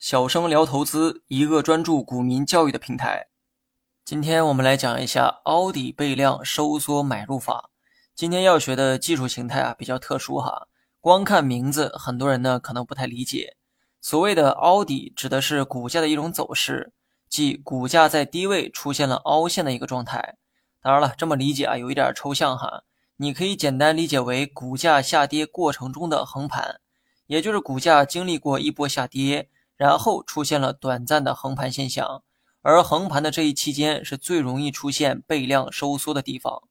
[0.00, 3.28] 小生聊投资，一个专注股民教育的平台。
[4.02, 7.68] 今天我们来讲一下凹底背量收缩买入法。
[8.14, 10.68] 今天要学的技术形态啊比较特殊哈，
[11.02, 13.58] 光看名字，很多人呢可能不太理解。
[14.00, 16.94] 所谓的凹底，指的是股价的一种走势，
[17.28, 20.38] 即股价在低位出现了凹陷的一个状态。
[20.80, 22.84] 当然了，这么理解啊有一点抽象哈，
[23.16, 26.80] 你可以简单理解为股价下跌过程中的横盘，
[27.26, 29.50] 也就是股价经历过一波下跌。
[29.80, 32.22] 然后出现了短暂的横盘现象，
[32.60, 36.64] 而横盘的这一期间是最容易出现背量收缩的地方。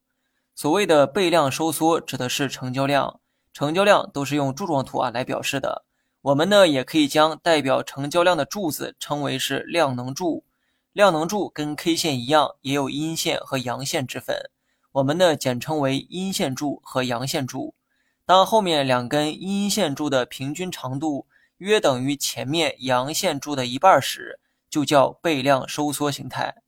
[0.54, 3.18] 所谓的背量收缩，指的是成交量，
[3.52, 5.84] 成交量都是用柱状图啊来表示的。
[6.20, 10.44] 我们呢也可以将代表成交量的柱子称为是量能柱。
[10.92, 14.36] 量能柱跟 K 线一样，也有阴线和阳线之分，
[14.92, 17.74] 我们呢简称为阴线柱和阳线柱。
[18.24, 21.26] 当后面两根阴线柱的平均长度。
[21.60, 26.62] 约等于前面阳线柱的一半时，就叫背量收缩形态。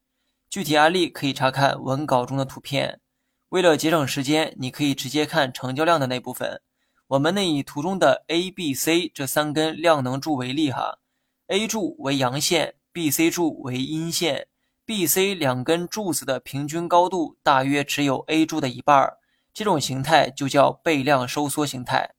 [0.51, 3.01] 具体案例可以查看文稿中的图片。
[3.49, 6.61] 为了节省时间，你可以直接看成交量的那部分。
[7.07, 10.99] 我们呢以图中的 A、B、C 这三根量能柱为例哈
[11.47, 14.49] ，A 柱为阳线，B、C 柱为阴线
[14.85, 19.11] ，B、C 两根柱子的平均高度大约只有 A 柱的一半，
[19.55, 22.15] 这种形态就叫背量收缩形态。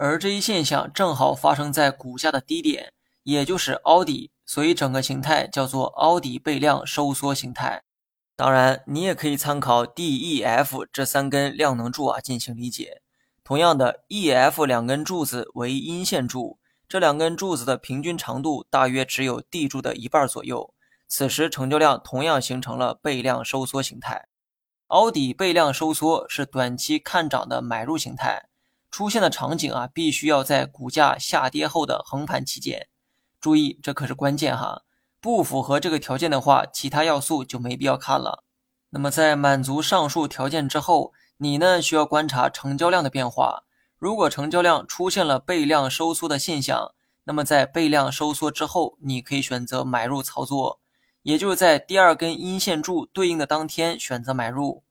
[0.00, 2.92] 而这一现象正好发生在股价的低点，
[3.24, 7.82] 也就是凹底，所以整个形态叫做凹底背量收缩形态。
[8.36, 13.02] 当然，你也可以参考 D、E、F 这三根量能柱啊进行理解。
[13.42, 20.72] 同样的，E、F 两根柱子为阴线柱，这两根柱子的平均长度大约只有 D 柱的一半左右。
[21.08, 24.28] 此时成交量同样形成了背量收缩形态。
[24.86, 28.47] 凹底背量收缩是短期看涨的买入形态。
[28.90, 32.88] 出现的场景啊，必须要在股价下跌后的横盘期间。
[33.40, 34.82] 注意，这可是关键哈！
[35.20, 38.44] 不符合这个条件的话，其他要素就没必要看了。
[38.90, 43.64] 那么，在满足上述条件之后，你呢需要观察成交量的变化。
[43.98, 50.80] 如果成交量出现了背量收缩的现象，那么在背量收缩之后，你可以选择买入操作，
[51.22, 54.82] 也就是在第二根阴线柱对应的当天选择买入。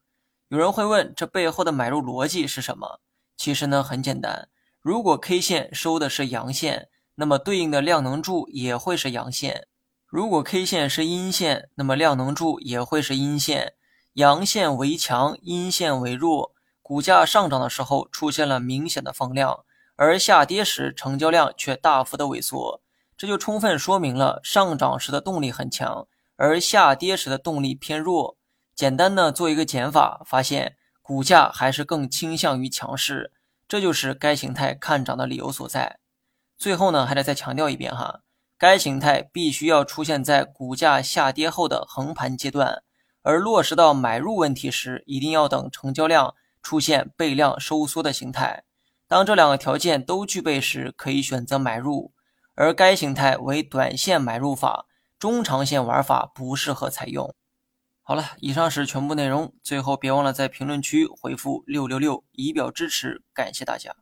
[0.49, 2.99] 有人会问，这背后的买入逻辑是什么？
[3.37, 4.49] 其实呢很简单，
[4.81, 9.67] 如果 K 线收的是阳线，那么对应的量能柱也会是阳线；
[10.07, 13.73] 如果 K 线是阴线，那么量能柱也会是阴线。
[14.13, 16.53] 阳线为强，阴线为弱。
[16.81, 19.63] 股价上涨的时候出现了明显的放量，
[19.95, 22.81] 而下跌时成交量却大幅的萎缩，
[23.15, 28.37] 这就充分说明了上涨时的动力很强，而下跌时的动力偏弱。
[28.73, 30.77] 简单的做一个减法，发现。
[31.07, 33.31] 股价还是更倾向于强势，
[33.65, 35.99] 这就是该形态看涨的理由所在。
[36.57, 38.23] 最后呢，还得再强调一遍哈，
[38.57, 42.83] 该形态必须要出现在股价下跌后的横盘阶段，
[43.21, 48.65] 而落实到买入问题时，一定要等成交量出现背量收缩的形态。
[49.07, 52.11] 当这两个条件都具备时，可以选择买入。
[52.55, 54.87] 而该形态为短线买入法，
[55.17, 57.33] 中长线玩法不适合采用。
[58.07, 59.53] 好了，以上是全部内容。
[59.61, 63.21] 最后别忘了在评论区回复六六六，以表支持。
[63.33, 63.93] 感谢大家。